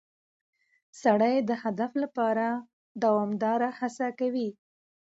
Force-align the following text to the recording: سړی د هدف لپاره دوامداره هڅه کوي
سړی 1.01 1.35
د 1.49 1.51
هدف 1.63 1.91
لپاره 2.03 2.45
دوامداره 3.03 3.69
هڅه 3.79 4.07
کوي 4.19 4.49